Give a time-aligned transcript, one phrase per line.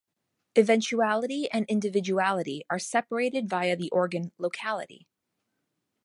[0.57, 5.07] Eventuality and Individuality are separated via the organ Locality.